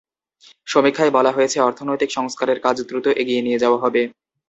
[0.67, 4.01] সমীক্ষায় বলা হয়েছে, অর্থনৈতিক সংস্কারের কাজ দ্রুত এগিয়ে নিয়ে যাওয়া হবে।